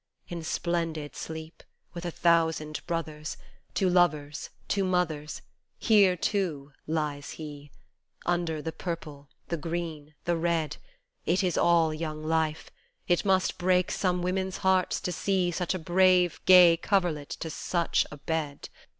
In 0.29 0.41
splendid 0.43 1.15
sleep, 1.15 1.61
with 1.93 2.05
a 2.07 2.09
thousand 2.09 2.83
brothers 2.87 3.37
To 3.75 3.87
lovers 3.87 4.49
to 4.69 4.83
mothers 4.83 5.43
Here, 5.77 6.17
too, 6.17 6.71
lies 6.87 7.29
he: 7.33 7.69
Under 8.25 8.63
the 8.63 8.71
purple, 8.71 9.29
the 9.49 9.57
green, 9.57 10.15
the 10.25 10.35
red, 10.37 10.77
It 11.27 11.43
is 11.43 11.55
all 11.55 11.93
young 11.93 12.23
life: 12.23 12.71
it 13.07 13.23
must 13.23 13.59
break 13.59 13.91
some 13.91 14.23
women's 14.23 14.57
hearts 14.65 14.99
to 15.01 15.11
see 15.11 15.51
Such 15.51 15.75
a 15.75 15.77
brave, 15.77 16.41
gay 16.47 16.77
coverlet 16.77 17.29
to 17.39 17.51
such 17.51 18.07
a 18.09 18.17
bed 18.17 18.69